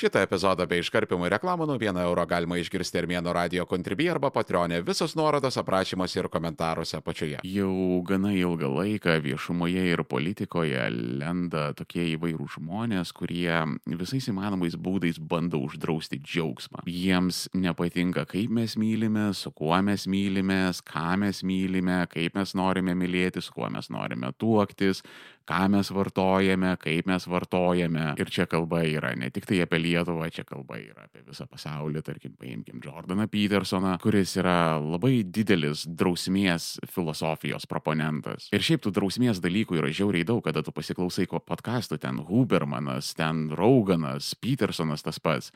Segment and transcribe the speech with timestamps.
[0.00, 4.78] Šitą epizodą bei iškarpimų reklamų nuo 1 euro galima išgirsti Armėno radio kontribį arba patronė.
[4.86, 7.42] Visos nuorodos aprašymuose ir komentaruose apačioje.
[7.44, 10.86] Jau gana ilgą laiką viešumoje ir politikoje
[11.20, 13.58] lenda tokie įvairūs žmonės, kurie
[14.00, 16.86] visais įmanomais būdais bando uždrausti džiaugsmą.
[16.88, 22.96] Jiems nepatinka, kaip mes mylime, su kuo mes mylimės, ką mes mylime, kaip mes norime
[22.96, 25.04] mylėti, su kuo mes norime tuoktis,
[25.50, 28.06] ką mes vartojame, kaip mes vartojame.
[28.20, 32.04] Ir čia kalba yra ne tik tai apie Lietuvą, čia kalba yra apie visą pasaulį,
[32.06, 38.48] tarkim, paimkim Jordaną Petersoną, kuris yra labai didelis drausmės filosofijos proponentas.
[38.54, 43.14] Ir šiaip tų drausmės dalykų yra žiauriai daug, kada tu pasiklausai ko podkastų, ten Hubermanas,
[43.18, 45.50] ten Rauganas, Petersonas tas pats.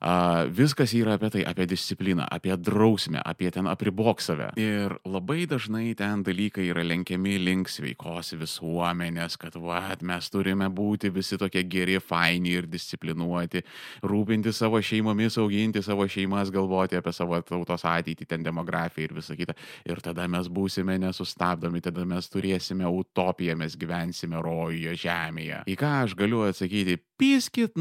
[0.00, 4.46] Uh, viskas yra apie tai, apie discipliną, apie drausmę, apie ten apribok save.
[4.56, 11.10] Ir labai dažnai ten dalykai yra lenkiami link sveikos visuomenės, kad va, mes turime būti
[11.12, 13.60] visi tokie geri, faini ir disciplinuoti,
[14.00, 19.36] rūpinti savo šeimomis, auginti savo šeimas, galvoti apie savo tautos ateitį, ten demografiją ir visą
[19.36, 19.58] kitą.
[19.84, 25.62] Ir tada mes būsime nesustabdomi, tada mes turėsime utopiją, mes gyvensime rojuje žemėje.
[25.68, 27.76] Į ką aš galiu atsakyti, piskit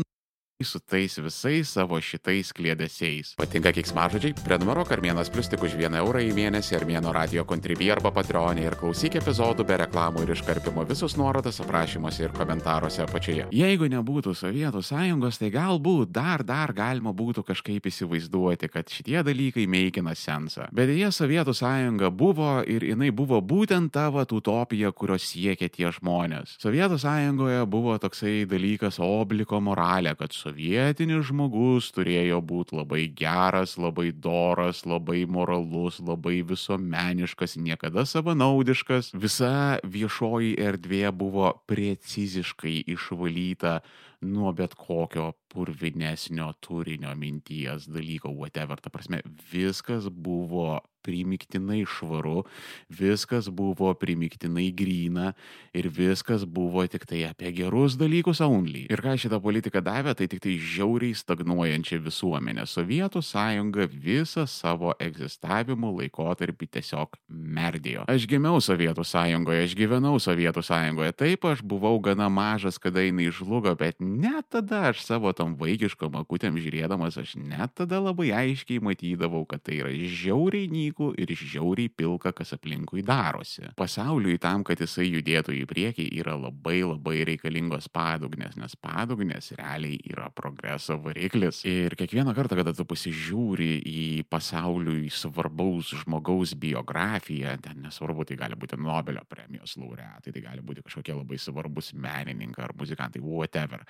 [0.65, 3.29] su tais visais savo šitais klėdesiais.
[3.39, 4.33] Patinka kiksmažodžiai?
[4.43, 8.75] Prenumeruok Armėnas Plus tik už 1 eurą į mėnesį Armėno radio kontribį arba patronį ir
[8.75, 13.45] klausyk epizodų be reklamų ir iškarpimo visus nuorodas aprašymuose ir komentaruose apačioje.
[13.55, 19.63] Jeigu nebūtų Sovietų sąjungos, tai galbūt dar, dar galima būtų kažkaip įsivaizduoti, kad šitie dalykai
[19.63, 20.67] meikina sensą.
[20.75, 25.87] Bet jie Sovietų sąjunga buvo ir jinai buvo būtent ta vat utopija, kurios siekia tie
[25.95, 26.59] žmonės.
[26.59, 34.11] Sovietų sąjungoje buvo toksai dalykas obliko moralė, kad sovietinis žmogus turėjo būti labai geras, labai
[34.11, 39.13] doras, labai moralus, labai visuomeniškas, niekada savanaudiškas.
[39.13, 43.81] Visa viešoji erdvė buvo preciziškai išvalyta
[44.21, 48.79] nuo bet kokio purvinesnio turinio minties dalyko, whatever.
[48.79, 52.43] Ta prasme, viskas buvo primiktinai švaru,
[52.91, 55.31] viskas buvo primiktinai gryna
[55.73, 58.85] ir viskas buvo tik tai apie gerus dalykus only.
[58.91, 62.67] Ir ką šitą politiką davė, tai tik tai žiauriai stagnuojančią visuomenę.
[62.69, 68.05] Sovietų sąjunga visą savo egzistavimo laikotarpį tiesiog merdėjo.
[68.11, 73.31] Aš gimiau Sovietų sąjungoje, aš gyvenau Sovietų sąjungoje, taip aš buvau gana mažas, kada jinai
[73.33, 78.81] žlugo, bet net tada aš savo tom vaikiškom akutėm žiūrėdamas, aš net tada labai aiškiai
[78.83, 83.69] matydavau, kad tai yra žiauriai nykų ir žiauriai pilka, kas aplinkui darosi.
[83.79, 89.99] Pasauliui tam, kad jisai judėtų į priekį, yra labai labai reikalingos padugnės, nes padugnės realiai
[90.09, 91.61] yra progreso variklis.
[91.69, 98.57] Ir kiekvieną kartą, kada tu pasižiūri į pasauliui svarbaus žmogaus biografiją, ten nesvarbu, tai gali
[98.59, 103.83] būti Nobelio premijos laureatai, tai gali būti kažkokie labai svarbus menininkai ar muzikantai, whatever.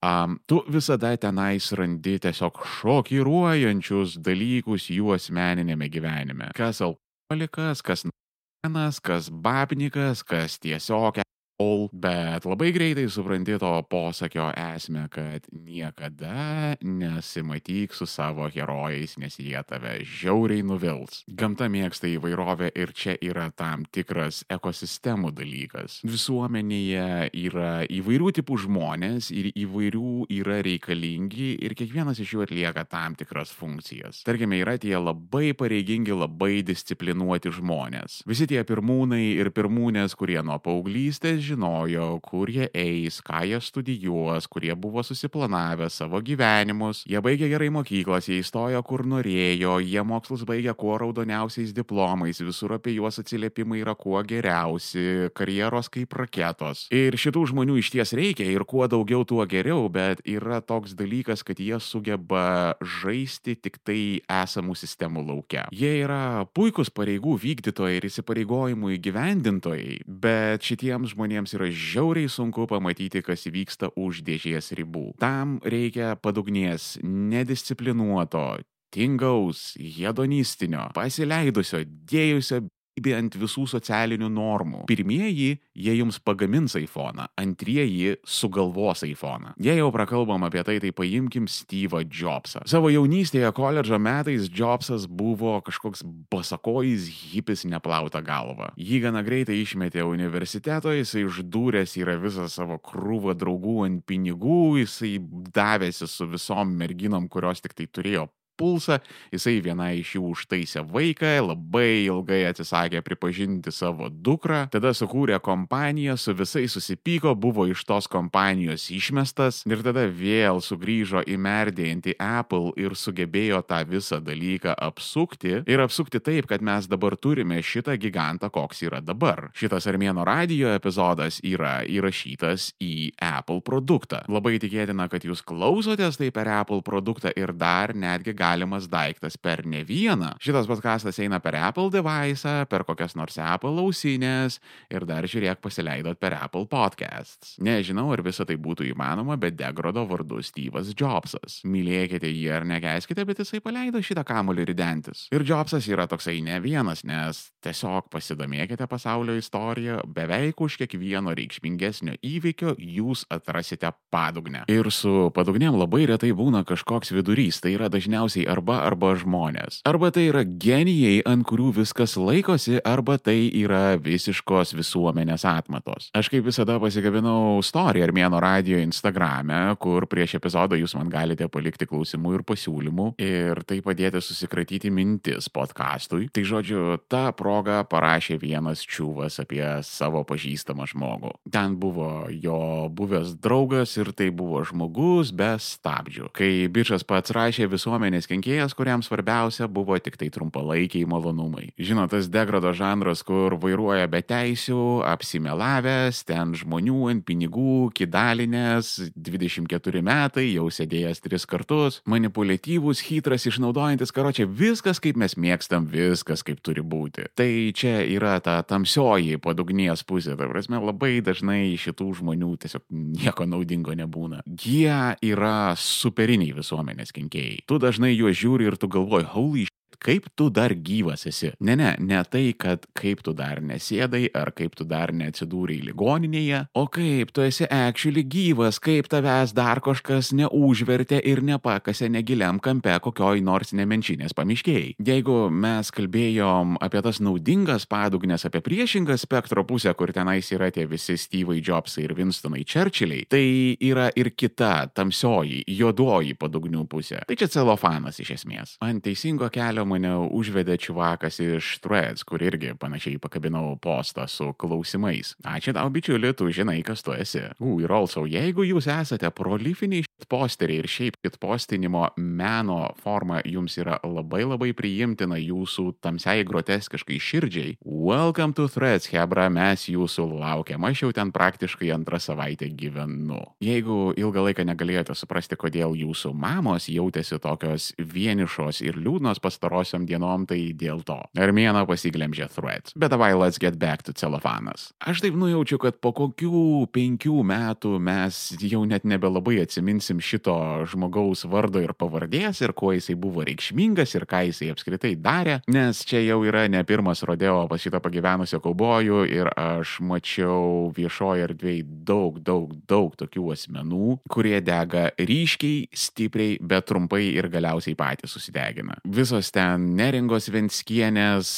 [0.00, 6.48] Um, tu visada tenais randi tiesiog šokiruojančius dalykus jų asmeninėme gyvenime.
[6.56, 11.20] Kas alkoholikas, kas nanas, kas babnikas, kas tiesiog
[11.60, 19.36] all, bet labai greitai supranti to posakio esmę, kad niekada nesimatyk su savo herojais, nes
[19.38, 21.22] jie tave žiauriai nuvils.
[21.28, 26.00] Gamta mėgsta įvairovę ir čia yra tam tikras ekosistemų dalykas.
[26.06, 33.18] Visuomenėje yra įvairių tipų žmonės ir įvairių yra reikalingi ir kiekvienas iš jų atlieka tam
[33.18, 34.22] tikras funkcijas.
[34.24, 38.22] Tarkime, yra tie labai pareigingi, labai disciplinuoti žmonės.
[38.28, 44.48] Visi tie pirmūnai ir pirmūnės, kurie nuo paauglystės žinojo, kur jie eis, ką jie studijuos,
[44.50, 47.02] kurie buvo susiplanavę savo gyvenimus.
[47.10, 52.76] Jie baigė gerai mokyklas, jie įstojo kur norėjo, jie mokslus baigė kuo raudoniausiais diplomais, visur
[52.76, 56.86] apie juos atsiliepimai yra kuo geriausi, karjeros kaip raketos.
[56.94, 61.44] Ir šitų žmonių iš ties reikia ir kuo daugiau, tuo geriau, bet yra toks dalykas,
[61.46, 65.66] kad jie sugeba žaisti tik tai esamų sistemų laukia.
[65.74, 72.66] Jie yra puikūs pareigų vykdytojai ir įsipareigojimų įgyvendintojai, bet šitiems žmonėms žmonėms yra žiauriai sunku
[72.68, 75.16] pamatyti, kas vyksta už dėžės ribų.
[75.18, 78.60] Tam reikia padugnies, nedisciplinuoto,
[78.92, 82.68] tingaus, hedonistinio, pasileidusio, dėjusio
[83.16, 84.84] ant visų socialinių normų.
[84.90, 89.54] Pirmieji, jie jums pagamins iPhone, antrieji sugalvos iPhone.
[89.62, 92.64] Jei jau prakalbam apie tai, tai paimkim Steve'ą Jobsą.
[92.70, 98.72] Savo jaunystėje koledžo metais Jobsas buvo kažkoks basakojis hipis neplauta galva.
[98.80, 105.16] Jį gana greitai išmetė universiteto, jisai uždūręs yra visą savo krūvą draugų ant pinigų, jisai
[105.54, 108.28] davėsi su visom merginom, kurios tik tai turėjo
[108.60, 109.00] pulsą,
[109.32, 116.18] jisai viena iš jų užtaisė vaiką, labai ilgai atsisakė pripažinti savo dukrą, tada sukūrė kompaniją,
[116.20, 122.74] su visais susipyko, buvo iš tos kompanijos išmestas ir tada vėl sugrįžo į merdėjantį Apple
[122.80, 128.50] ir sugebėjo tą visą dalyką apsukti ir apsukti taip, kad mes dabar turime šitą gigantą,
[128.52, 129.48] koks yra dabar.
[129.56, 134.24] Šitas Armėno radio epizodas yra įrašytas į Apple produktą.
[134.30, 139.62] Labai tikėtina, kad jūs klausotės tai per Apple produktą ir dar netgi galimas daiktas per
[139.66, 140.34] ne vieną.
[140.42, 144.58] Šitas podcastas eina per Apple device, per kokias nors Apple ausinės
[144.90, 147.54] ir dar žiūrėk pasileidot per Apple podcasts.
[147.62, 151.60] Nežinau, ar visa tai būtų įmanoma, bet degrodo vardu Steve'as Jobsas.
[151.68, 155.26] Mylėkite jį ar negeiskite, bet jisai paleido šitą kamulį ridentis.
[155.34, 162.16] Ir Jobsas yra toksai ne vienas, nes tiesiog pasidomėkite pasaulio istoriją, beveik už kiekvieno reikšmingesnio
[162.18, 164.64] įvykio jūs atrasite padugnę.
[164.72, 169.80] Ir su padugnėm labai retai būna kažkoks vidurys, tai yra dažniausiai arba arba žmonės.
[169.88, 176.10] Arba tai yra genijai, ant kurių viskas laikosi, arba tai yra visiškos visuomenės atmatos.
[176.16, 181.88] Aš kaip visada pasigabinau story Armėno radio Instagrame, kur prieš epizodą jūs man galite palikti
[181.90, 186.28] klausimų ir pasiūlymų ir tai padėti susikratyti mintis podcastui.
[186.32, 191.34] Tai žodžiu, tą progą parašė vienas čiūvas apie savo pažįstamą žmogų.
[191.52, 196.30] Ten buvo jo buvęs draugas ir tai buvo žmogus be stabdžių.
[196.36, 201.70] Kai bičias pats rašė visuomenės kenkėjas, kuriam svarbiausia buvo tik tai trumpalaikiai malonumai.
[201.80, 210.02] Žinot, tas degrado žanras, kur vairuoja be teisių, apsimelavęs, ten žmonių ant pinigų, kidalinės, 24
[210.04, 216.60] metai, jau sėdėjęs tris kartus, manipuliatyvus, hitras, išnaudojantis karočią, viskas kaip mes mėgstam, viskas kaip
[216.64, 217.28] turi būti.
[217.38, 223.46] Tai čia yra ta tamsioji padugnies pusė, ta prasme, labai dažnai šitų žmonių tiesiog nieko
[223.48, 224.42] naudingo nebūna.
[224.46, 227.62] Jie yra superiniai visuomenės kenkėjai.
[227.68, 229.66] Tu dažnai juos žiūri ir tu galvoji, holy
[230.00, 231.52] kaip tu dar gyvas esi.
[231.60, 236.64] Ne, ne, ne tai, kad kaip tu dar nesėdai ar kaip tu dar neatsidūrei ligoninėje,
[236.74, 242.96] o kaip tu esi actually gyvas, kaip tavęs dar kažkas neužvertė ir nepakasė negiliam kampe
[243.04, 244.94] kokioj nors nemenčinės pamiškėjai.
[245.10, 250.86] Jeigu mes kalbėjom apie tas naudingas padugnės, apie priešingą spektro pusę, kur tenais yra tie
[250.90, 253.44] visi Steve'ai Jobsai ir Winstonai Churchilliai, tai
[253.90, 257.22] yra ir kita tamsioji, juodoji padugnių pusė.
[257.28, 258.76] Tai čia celofanas iš esmės.
[258.84, 265.34] Ant teisingo kelio mane užvedė čivakas iš Threads, kur irgi panašiai pakabinau postą su klausimais.
[265.46, 267.42] Ačiū tau, bičiuli, tu žinai, kas tu esi.
[267.58, 273.98] U, ir also, jeigu jūs esate prolifiniai posteriai ir šiaip kitpostinimo meno forma jums yra
[274.04, 281.04] labai labai priimtina jūsų tamsiai groteskiškai širdžiai, welcome to Threads, Hebra, mes jūsų laukiam, aš
[281.04, 283.40] jau ten praktiškai antrą savaitę gyvenu.
[283.64, 289.40] Jeigu ilgą laiką negalėjote suprasti, kodėl jūsų mamos jautėsi tokios vienišos ir liūdnos
[289.80, 291.18] pastarosiam dienom, tai dėl to.
[291.38, 292.92] Armėna pasiglemžė Threads.
[292.96, 294.92] Bet davai, let's get back to celofanas.
[295.00, 301.46] Aš taip nujaučiu, kad po kokių penkių metų mes jau net nebelabai atsiminsim šito žmogaus
[301.48, 306.20] vardo ir pavardės ir kuo jisai buvo reikšmingas ir ką jisai apskritai darė, nes čia
[306.24, 312.40] jau yra ne pirmas rodeo pas šitą pagyvenusio kaubojų ir aš mačiau viešoje erdvėje daug,
[312.44, 318.98] daug, daug tokių asmenų, kurie dega ryškiai, stipriai, bet trumpai ir galiausiai patys susidegina.
[319.04, 321.50] Visos ten neringos Venskienės,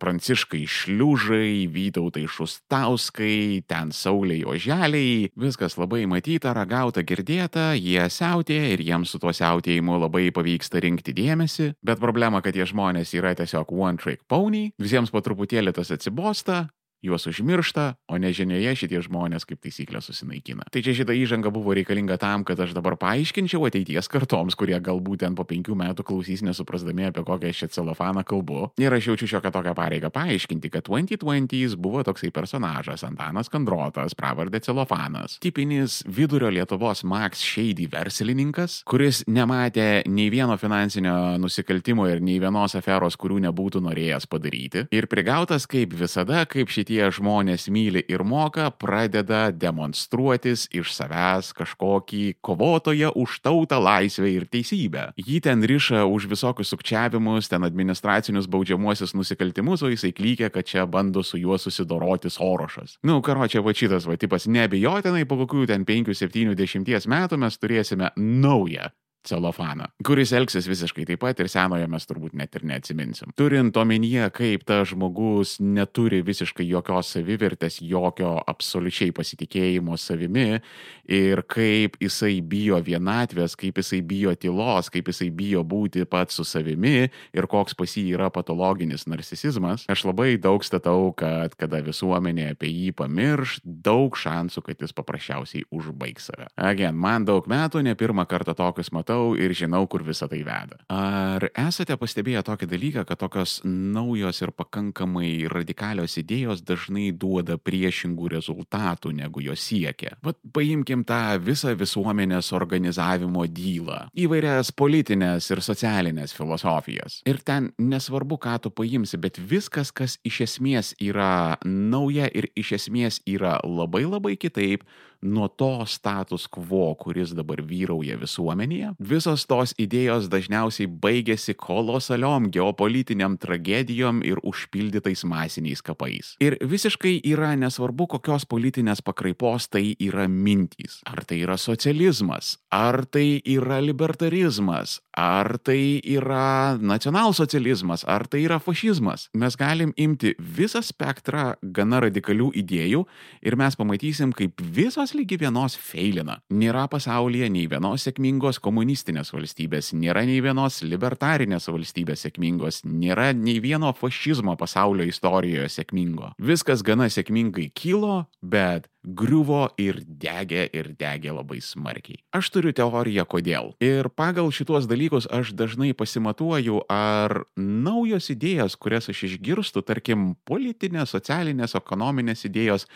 [0.00, 8.84] pranciškai šliužai, vytautai šustauskai, ten sauliai oželiai, viskas labai matyta, ragauta, girdėta, jie siautėja ir
[8.84, 13.74] jiems su tuo siautėjimu labai pavyksta rinkti dėmesį, bet problema, kad tie žmonės yra tiesiog
[13.74, 16.64] one trick pony, visiems po truputėlį tas atsibosta,
[17.04, 20.66] juos užmiršta, o nežinioje šitie žmonės kaip taisyklė susinaikina.
[20.72, 25.24] Tai čia šita įžanga buvo reikalinga tam, kad aš dabar paaiškinčiau ateities kartoms, kurie galbūt
[25.24, 28.70] ten po penkių metų klausys nesuprasdami apie kokią čia celofaną kalbu.
[28.80, 34.62] Ir aš jaučiu šiokią tokią pareigą paaiškinti, kad 2020s buvo toksai personažas Antanas Kandrotas, pravardė
[34.64, 35.38] celofanas.
[35.44, 42.76] Tipinis vidurio Lietuvos Max Shady verslininkas, kuris nematė nei vieno finansinio nusikaltimo ir nei vienos
[42.78, 44.86] aferos, kurių nebūtų norėjęs padaryti.
[44.94, 51.50] Ir prigautas kaip visada, kaip šitie tie žmonės myli ir moka, pradeda demonstruotis iš savęs
[51.58, 55.08] kažkokį kovotoją už tautą, laisvę ir teisybę.
[55.18, 60.86] Jį ten riša už visokius sukčiavimus, ten administracinius baudžiamuosius nusikaltimus, o jisai klykia, kad čia
[60.86, 62.98] bando su juo susidoroti Sorošas.
[63.02, 68.14] Nu, karo čia va šitas va tipas nebejotinai po kokių ten 5-70 metų mes turėsime
[68.16, 68.92] naują
[69.28, 73.32] celofaną, kuris elgsis visiškai taip pat ir senojo mes turbūt net ir neatsiminsim.
[73.38, 80.60] Turint omenyje, kaip tas žmogus neturi visiškai jokios savivertės, jokio absoliučiai pasitikėjimo savimi
[81.08, 86.46] ir kaip jisai bijo vienatvės, kaip jisai bijo tylos, kaip jisai bijo būti pats su
[86.48, 92.50] savimi ir koks pas jį yra patologinis narcisizmas, aš labai daug statau, kad kada visuomenė
[92.54, 96.48] apie jį pamirš, daug šansų, kad jis paprasčiausiai užbaigs save.
[96.56, 100.78] Again, man daug metų, ne pirmą kartą tokius matau ir žinau, kur visa tai veda.
[100.90, 108.30] Ar esate pastebėję tokį dalyką, kad tokios naujos ir pakankamai radikalios idėjos dažnai duoda priešingų
[108.34, 110.16] rezultatų, negu jos siekia?
[110.24, 117.22] Vat paimkim tą visą visuomenės organizavimo dylą, įvairias politinės ir socialinės filosofijas.
[117.26, 122.74] Ir ten nesvarbu, ką tu paimsi, bet viskas, kas iš esmės yra nauja ir iš
[122.80, 124.84] esmės yra labai labai kitaip,
[125.24, 133.38] nuo to status quo, kuris dabar vyrauja visuomenėje, visos tos idėjos dažniausiai baigėsi kolosaliom geopolitiniam
[133.40, 136.34] tragedijom ir užpildytais masiniais kapais.
[136.44, 141.00] Ir visiškai yra nesvarbu, kokios politinės pakraipos tai yra mintys.
[141.08, 148.60] Ar tai yra socializmas, ar tai yra libertarizmas, ar tai yra nacionalsocializmas, ar tai yra
[148.60, 149.28] fašizmas.
[149.34, 153.04] Mes galim imti visą spektrą gana radikalių idėjų
[153.46, 156.38] ir mes pamatysim, kaip visos lygi vienos feilina.
[156.54, 163.60] Nėra pasaulyje nei vienos sėkmingos komunistinės valstybės, nėra nei vienos libertarinės valstybės sėkmingos, nėra nei
[163.64, 166.34] vieno fašizmo pasaulio istorijoje sėkmingo.
[166.38, 172.22] Viskas gana sėkmingai kilo, bet griuvo ir degė ir degė labai smarkiai.
[172.34, 173.74] Aš turiu teoriją, kodėl.
[173.84, 181.12] Ir pagal šituos dalykus aš dažnai pasimatuoju, ar naujos idėjos, kurias aš išgirstu, tarkim, politinės,
[181.14, 182.88] socialinės, ekonominės idėjos,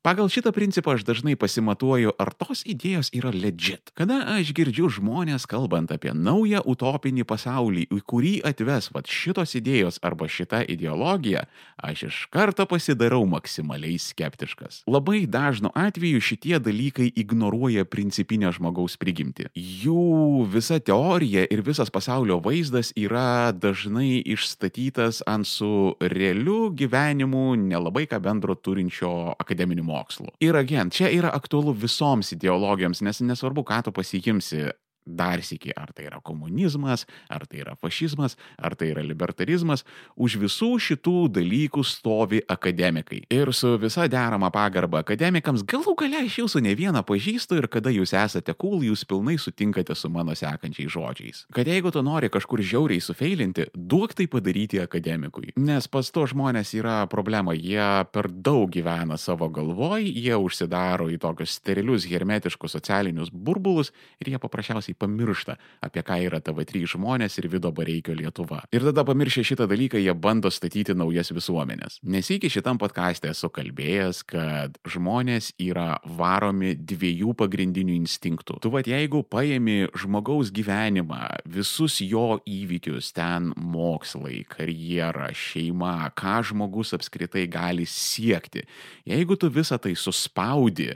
[0.00, 3.90] Pagal šitą principą aš dažnai pasimatuoju, ar tos idėjos yra legit.
[3.92, 10.00] Kada aš girdžiu žmonės kalbant apie naują utopinį pasaulį, į kurį atves vat šitos idėjos
[10.00, 11.42] arba šita ideologija,
[11.76, 14.78] aš iš karto pasidarau maksimaliai skeptiškas.
[14.88, 19.50] Labai dažnu atveju šitie dalykai ignoruoja principinę žmogaus prigimtį.
[19.52, 28.08] Jų visa teorija ir visas pasaulio vaizdas yra dažnai išstatytas ant su realiu gyvenimu nelabai
[28.08, 30.30] ką bendro turinčio akademinio mokslų.
[30.44, 34.70] Ir agent, čia yra aktualu visoms ideologijoms, nes nesvarbu, ką tu pasiimsi
[35.16, 39.84] dar sėki, ar tai yra komunizmas, ar tai yra fašizmas, ar tai yra libertarizmas,
[40.16, 43.22] už visų šitų dalykų stovi akademikai.
[43.32, 47.92] Ir su visa derama pagarba akademikams galų gale aš jūsų ne vieną pažįstu ir kada
[47.94, 51.44] jūs esate cool, jūs pilnai sutinkate su mano sekančiais žodžiais.
[51.54, 55.54] Kad jeigu tu nori kažkur žiauriai sufeilinti, duok tai padaryti akademikui.
[55.60, 61.18] Nes pas to žmonės yra problema, jie per daug gyvena savo galvoj, jie užsidaro į
[61.22, 67.48] tokius sterilius, hermetiškus socialinius burbulus ir jie paprasčiausiai pamiršta, apie ką yra TV3 žmonės ir
[67.52, 68.62] Vido Bareikio Lietuva.
[68.74, 72.00] Ir tada pamiršę šitą dalyką, jie bando statyti naujas visuomenės.
[72.04, 78.60] Nes iki šitam podcast'e esu kalbėjęs, kad žmonės yra varomi dviejų pagrindinių instinktų.
[78.64, 86.94] Tu vad, jeigu paėmi žmogaus gyvenimą, visus jo įvykius, ten mokslai, karjera, šeima, ką žmogus
[86.96, 88.66] apskritai gali siekti,
[89.08, 90.94] jeigu tu visą tai suspaudi,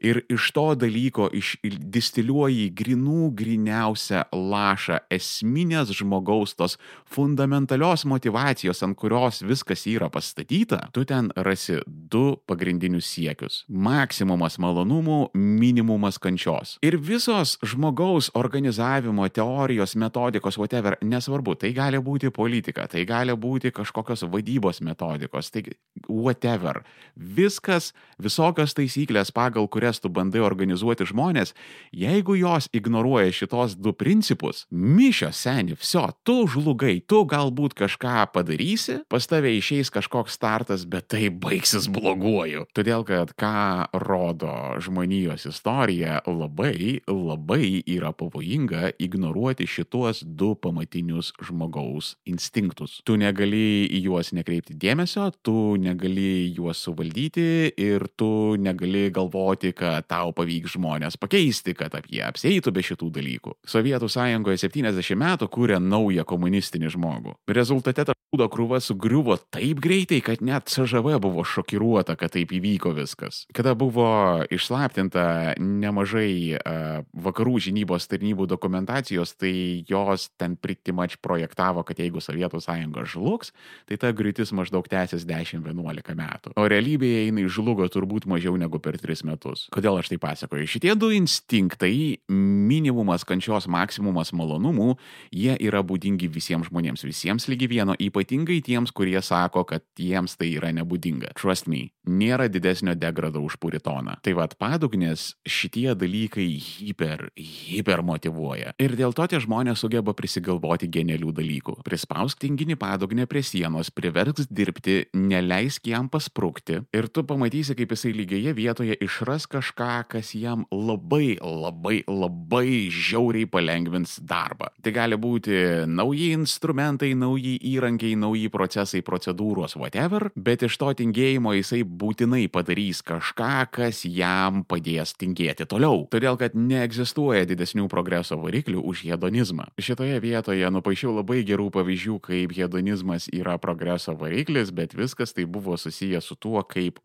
[0.00, 6.76] ir iš to dalyko išdistiliuoji grinų griniausią lašą esminės žmogaus tos
[7.10, 15.30] fundamentalios motivacijos, ant kurios viskas yra pastatyta, tu ten rasi du pagrindinius siekius- maksimumas malonumų,
[15.34, 16.78] minimumas kančios.
[16.82, 23.72] Ir visos žmogaus organizavimo teorijos, metodikos, whatever, nesvarbu, tai gali būti politika, tai gali būti
[23.72, 25.62] kažkokios vadybos metodikos, tai
[26.08, 26.82] whatever.
[27.16, 31.52] Viskas, visokios taisyklės, pagal kurias kurias tu bandai organizuoti žmonės,
[31.94, 39.04] jeigu jos ignoruoja šitos du principus, mišio seni, viso, tu žlugai, tu galbūt kažką padarysi,
[39.08, 42.66] pas tave išeis kažkoks startas, bet tai baigsis bloguoju.
[42.74, 52.16] Todėl, kad ką rodo žmonijos istorija, labai, labai yra pavojinga ignoruoti šitos du pamatinius žmogaus
[52.26, 52.98] instinktus.
[53.06, 60.08] Tu negali į juos nekreipti dėmesio, tu negali juos suvaldyti ir tu negali galvoti, kad
[60.10, 63.56] tau pavyks žmonės pakeisti, kad jie apseitų be šitų dalykų.
[63.68, 67.36] Sovietų sąjungoje 70 metų kūrė naują komunistinį žmogų.
[67.52, 73.44] Rezultate Būdo krūva sugriuvo taip greitai, kad net CŽV buvo šokiruota, kad taip įvyko viskas.
[73.54, 79.52] Kada buvo išslaptinta nemažai uh, vakarų žinybos tarnybų dokumentacijos, tai
[79.86, 83.54] jos ten pritimač projektavo, kad jeigu Sovietų sąjunga žlugs,
[83.86, 86.56] tai ta griūtis maždaug tęsis 10-11 metų.
[86.58, 89.68] O realybėje jinai žlugo turbūt mažiau negu per 3 metus.
[89.70, 90.66] Kodėl aš tai pasakoju?
[90.74, 94.98] Šitie du instinktai, minimumas kančios, maksimumas malonumų,
[95.30, 100.36] jie yra būdingi visiems žmonėms, visiems lygi vieno, ypač ypatingai tiems, kurie sako, kad jiems
[100.40, 101.34] tai yra nebūdinga.
[101.36, 104.16] Trust me, nėra didesnio degrado už puritoną.
[104.24, 108.72] Tai vad padugnės šitie dalykai hiper, hiper motivuoja.
[108.80, 111.76] Ir dėl to tie žmonės sugeba prisigalvoti genialių dalykų.
[111.84, 118.14] Prispausk tinginį padugnę prie sienos, priverks dirbti, neleisk jam pasprūkti ir tu pamatysi, kaip jisai
[118.16, 124.70] lygioje vietoje išras kažką, kas jam labai, labai, labai žiauriai palengvins darbą.
[124.80, 130.92] Tai gali būti nauji instrumentai, nauji įrankiai, įrankiai, nauji procesai, procedūros, whatever, bet iš to
[130.94, 136.06] tingėjimo jisai būtinai padarys kažką, kas jam padės tingėti toliau.
[136.10, 139.70] Todėl, kad neegzistuoja didesnių progreso variklių už hedonizmą.
[139.78, 145.76] Šitoje vietoje nupaišiau labai gerų pavyzdžių, kaip hedonizmas yra progreso variklis, bet viskas tai buvo
[145.76, 147.00] susijęs su tuo, kaip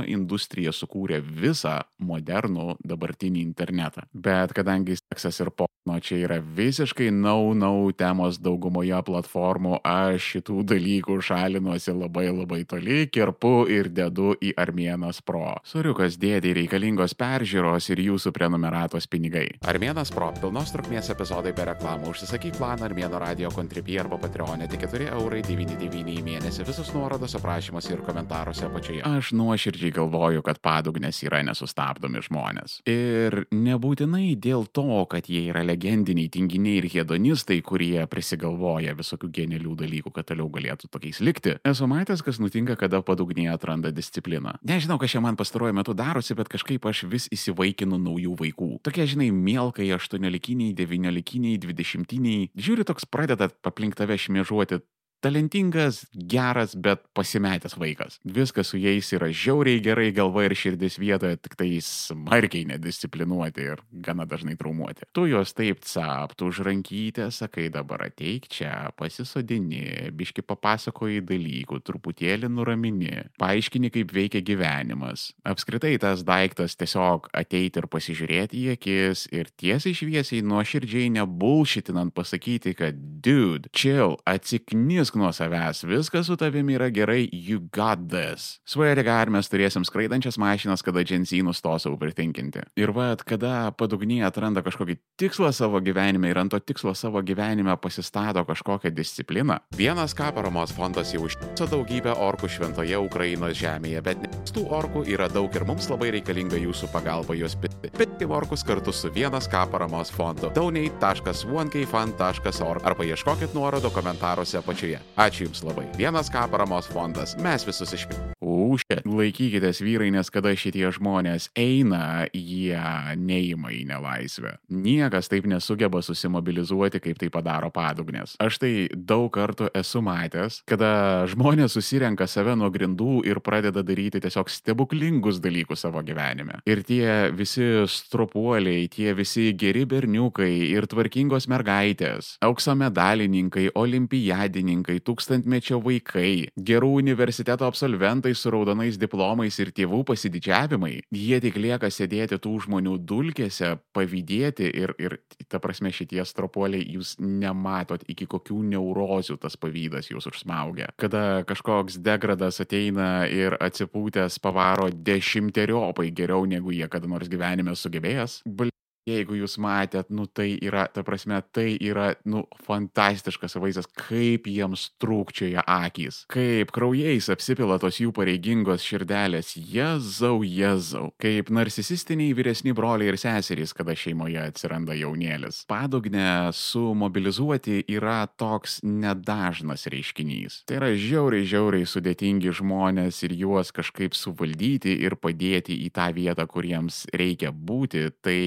[0.00, 4.06] industrija sukūrė visą modernų dabartinį internetą.
[4.12, 10.30] Bet kadangi seksas ir porno čia yra visiškai nau-nau no, no temos daugumoje platformų, aš
[10.36, 15.58] šitų dalykų šalinuosi labai labai toli, kirpu ir dedu į Armėnas Pro.
[15.68, 19.48] Suriukas dėdė reikalingos peržiūros ir jūsų prenumeratos pinigai.
[19.68, 22.14] Armėnas Pro pilnos trukmės epizodai be reklamų.
[22.14, 26.66] Užsisakyk planą Armėno radio kontribį arba Patreonė tik 4,99 eurai į mėnesį.
[26.68, 29.04] Visus nuorodos aprašymuose ir komentaruose apačioje.
[29.08, 32.82] Aš nuoširdžiai nuoširdžiai galvoju, kad padugnės yra nesustabdomi žmonės.
[32.86, 39.76] Ir nebūtinai dėl to, kad jie yra legendiniai tinginiai ir hedonistai, kurie prisigalvoja visokių genialių
[39.82, 41.56] dalykų, kad toliau galėtų tokiais likti.
[41.64, 44.58] Esu matęs, kas nutinka, kada padugnė atranda discipliną.
[44.62, 48.70] Nežinau, kas čia man pastaruoju metu darosi, bet kažkaip aš vis įsivaikinu naujų vaikų.
[48.86, 52.50] Tokie, žinai, mielkai, aštuoniolikiniai, devyniolikiniai, dvidešimtiniai.
[52.54, 54.82] Žiūri, toks pradeda aplink tave šmėžuoti
[55.22, 58.18] talentingas, geras, bet pasimetęs vaikas.
[58.26, 63.82] Viskas su jais yra žiauriai gerai, galva ir širdis vietoje, tik tai smarkiai nedisciplinuoti ir
[64.04, 65.06] gana dažnai traumuoti.
[65.14, 72.50] Tu juos taip capt už rankytę, sakai dabar ateik čia, pasisodini, biški papasakoji dalykų, truputėlį
[72.50, 75.30] nuramini, paaiškini, kaip veikia gyvenimas.
[75.46, 82.74] Apskritai tas daiktas tiesiog ateiti ir pasižiūrėti į akis ir tiesiai šviesiai nuoširdžiai nebulšitinant pasakyti,
[82.78, 88.60] kad dude, chill, atsiknis Neslėpk nuo savęs, viskas su tavimi yra gerai, you got this.
[88.64, 92.60] Swear God, mes turėsim skraidančias mašinas, kada džensy nustos overthinkinti.
[92.80, 97.76] Ir vad, kada padugnyje atranda kažkokį tikslą savo gyvenime ir ant to tikslo savo gyvenime
[97.76, 99.58] pasistato kažkokią discipliną.
[99.76, 105.28] Vienas K paramos fondas jau užtiso daugybę orkų šventoje Ukrainos žemėje, bet tų orkų yra
[105.28, 107.90] daug ir mums labai reikalinga jūsų pagalba juos pitti.
[107.98, 110.50] Pitti orkus kartu su vienas K paramos fondu.
[110.56, 115.01] donate.1kfund.org arba ieškokit nuorodo komentaruose apačioje.
[115.16, 115.86] Ačiū Jums labai.
[115.98, 117.36] Vienas K paramos fondas.
[117.42, 118.41] Mes visus išpildėme.
[118.52, 122.78] Užė, laikykitės vyrai, nes kada šitie žmonės eina, jie
[123.18, 124.56] neima į nelaisvę.
[124.72, 128.36] Niekas taip nesugeba susimobilizuoti, kaip tai padaro padugnės.
[128.42, 134.20] Aš tai daug kartų esu matęs, kada žmonės susirenka save nuo grindų ir pradeda daryti
[134.22, 136.60] tiesiog stebuklingus dalykus savo gyvenime.
[136.68, 145.80] Ir tie visi stropuoliai, tie visi geri berniukai ir tvarkingos mergaitės, aukso medalininkai, olimpiadininkai, tūkstantmečio
[145.84, 152.54] vaikai, gerų universiteto absolventai su raudonais diplomais ir tėvų pasididžiavimai, jie tik lieka sėdėti tų
[152.66, 155.18] žmonių dulkėse, pavydėti ir, ir
[155.52, 160.90] ta prasme šitie stropoliai jūs nematot, iki kokių neurozių tas pavydas jūs užsmaugia.
[161.00, 168.42] Kada kažkoks degradas ateina ir atsipūtęs pavaro dešimteriopai geriau negu jie kada nors gyvenime sugebėjęs,
[168.46, 168.72] bl
[169.08, 174.92] Jeigu jūs matėt, nu tai yra, ta prasme, tai yra, nu, fantastiškas vaizdas, kaip jiems
[175.02, 183.10] trūkčioja akys, kaip kraujais apsipila tos jų pareigingos širdelės, jezau, jezau, kaip narcisistiniai vyresni broliai
[183.10, 185.64] ir seserys, kada šeimoje atsiranda jaunėlis.
[185.66, 190.60] Padugnė sumobilizuoti yra toks nedažnas reiškinys.
[190.70, 196.46] Tai yra žiauriai, žiauriai sudėtingi žmonės ir juos kažkaip suvaldyti ir padėti į tą vietą,
[196.46, 198.06] kur jiems reikia būti.
[198.22, 198.38] Tai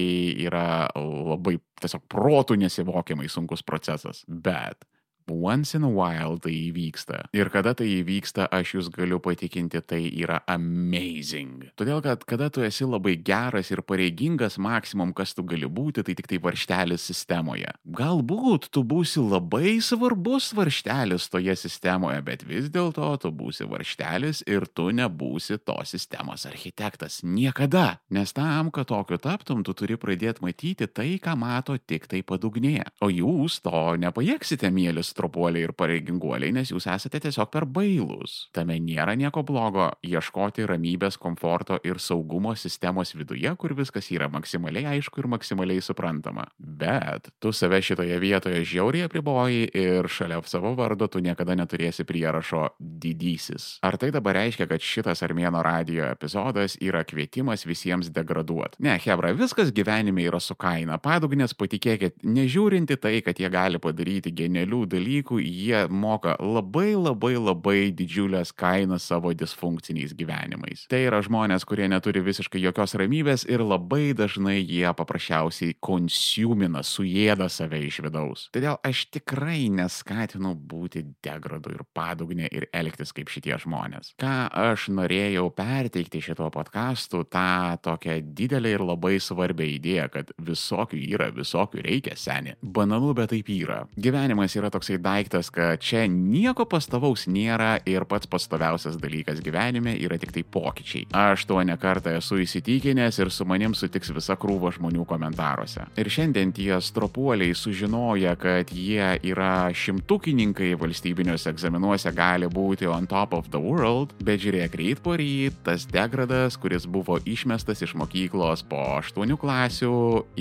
[0.48, 4.24] yra labai tiesiog protų nesivokiamai sunkus procesas.
[4.28, 4.86] Bet
[5.28, 7.26] once in a while tai įvyksta.
[7.36, 11.70] Ir kada tai įvyksta, aš jūs galiu patikinti, tai yra amazing.
[11.78, 16.16] Todėl, kad kada tu esi labai geras ir pareigingas maksimum, kas tu gali būti, tai
[16.18, 17.72] tik tai varštelis sistemoje.
[17.96, 24.68] Galbūt tu būsi labai svarbus varštelis toje sistemoje, bet vis dėlto tu būsi varštelis ir
[24.70, 27.22] tu nebūsi tos sistemos architektas.
[27.26, 27.98] Niekada.
[28.10, 32.86] Nes tam, kad tokiu taptum, tu turi pradėti matyti tai, ką mato tik tai padugnėje.
[33.02, 38.36] O jūs to nepajėgsite, mėly stropuoliai ir pareiginguoliai, nes jūs esate tiesiog per bailūs.
[38.56, 44.96] Tame nėra nieko blogo ieškoti ramybės, komforto ir saugumo sistemos viduje, kur viskas yra maksimaliai
[44.96, 46.46] aišku ir maksimaliai suprantama.
[46.58, 52.68] Bet tu save šitoje vietoje žiauriai apriboji ir šalia savo vardo tu niekada neturėsi prierašo
[52.78, 53.78] didysis.
[53.86, 58.82] Ar tai dabar reiškia, kad šitas Armėno radio epizodas yra kvietimas visiems degraduoti?
[58.84, 61.00] Ne, Hebra, viskas gyvenime yra su kaina.
[61.02, 67.78] Padugnės, patikėkit, nežiūrinti tai, kad jie gali padaryti genialių dalykų, jie moka labai labai labai
[67.96, 70.86] didžiulės kainas savo disfunkciniais gyvenimais.
[70.90, 77.48] Tai yra žmonės, kurie neturi visiškai jokios ramybės ir labai dažnai jie paprasčiausiai konsumina, suėda
[77.52, 78.46] save iš vidaus.
[78.54, 84.14] Todėl aš tikrai neskatinu būti degradu ir padugnė ir elgtis kaip šitie žmonės.
[84.20, 91.00] Ką aš norėjau perteikti šito podkastu, tą tokią didelę ir labai svarbią idėją, kad visokių
[91.14, 92.56] yra, visokių reikia seni.
[92.62, 93.82] Banalu, bet taip yra.
[93.96, 100.18] Gyvenimas yra toksai daiktas, kad čia nieko pastovaus nėra ir pats pastoviausias dalykas gyvenime yra
[100.20, 101.06] tik tai pokyčiai.
[101.16, 105.86] Aš tuo nekartą esu įsitikinęs ir su manim sutiks visa krūva žmonių komentaruose.
[105.98, 113.34] Ir šiandien tie stropuoliai sužinoja, kad jie yra šimtukininkai valstybiniuose egzaminuose gali būti on top
[113.36, 118.64] of the world, bet žiūrėk, ryt po ryt tas degradas, kuris buvo išmestas iš mokyklos
[118.68, 119.94] po aštuonių klasių,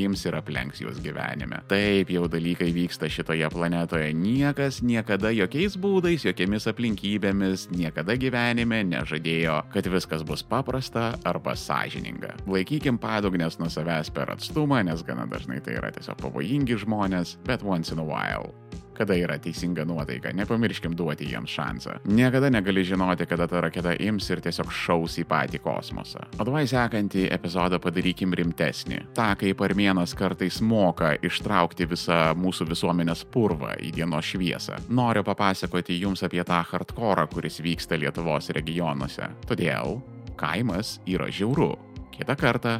[0.06, 1.62] ims ir aplenks jūs gyvenime.
[1.72, 4.12] Taip jau dalykai vyksta šitoje planetoje.
[4.46, 12.36] Niekas niekada jokiais būdais, jokiamis aplinkybėmis, niekada gyvenime nežadėjo, kad viskas bus paprasta arba sąžininga.
[12.46, 17.66] Laikykim padugnės nuo savęs per atstumą, nes gana dažnai tai yra tiesiog pavojingi žmonės, bet
[17.66, 18.54] once in a while
[18.98, 21.98] kada yra teisinga nuotaika, nepamirškim duoti jiems šansą.
[22.08, 26.26] Niekada negali žinoti, kada ta raketa ims ir tiesiog šaus į patį kosmosą.
[26.40, 29.02] O davai sekantį epizodą padarykim rimtesnį.
[29.18, 34.80] Ta, kaip armėnas kartais moka ištraukti visą mūsų visuomenės purvą į dienos šviesą.
[34.90, 39.30] Noriu papasakoti jums apie tą hardkorą, kuris vyksta Lietuvos regionuose.
[39.50, 40.00] Todėl
[40.40, 41.74] kaimas yra žiauru.
[42.16, 42.80] Kita kartą